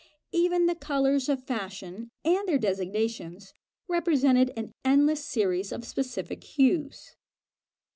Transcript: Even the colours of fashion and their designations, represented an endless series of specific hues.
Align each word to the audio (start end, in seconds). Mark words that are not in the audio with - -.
Even 0.31 0.65
the 0.65 0.73
colours 0.73 1.29
of 1.29 1.43
fashion 1.43 2.09
and 2.25 2.47
their 2.47 2.57
designations, 2.57 3.53
represented 3.87 4.51
an 4.57 4.71
endless 4.83 5.23
series 5.23 5.71
of 5.71 5.85
specific 5.85 6.43
hues. 6.43 7.15